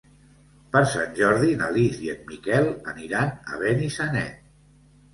[0.75, 4.45] Per Sant Jordi na Lis i en Miquel aniran a Benissanet.